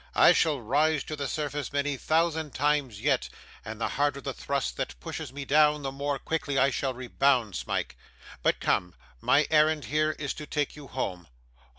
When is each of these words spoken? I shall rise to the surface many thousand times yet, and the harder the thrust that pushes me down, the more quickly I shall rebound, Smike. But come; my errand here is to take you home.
I 0.15 0.33
shall 0.33 0.59
rise 0.59 1.03
to 1.03 1.15
the 1.15 1.27
surface 1.27 1.71
many 1.71 1.95
thousand 1.95 2.55
times 2.55 3.01
yet, 3.01 3.29
and 3.63 3.79
the 3.79 3.87
harder 3.87 4.19
the 4.19 4.33
thrust 4.33 4.75
that 4.77 4.99
pushes 4.99 5.31
me 5.31 5.45
down, 5.45 5.83
the 5.83 5.91
more 5.91 6.17
quickly 6.17 6.57
I 6.57 6.71
shall 6.71 6.95
rebound, 6.95 7.55
Smike. 7.55 7.95
But 8.41 8.59
come; 8.59 8.95
my 9.19 9.45
errand 9.51 9.85
here 9.85 10.15
is 10.17 10.33
to 10.33 10.47
take 10.47 10.75
you 10.75 10.87
home. 10.87 11.27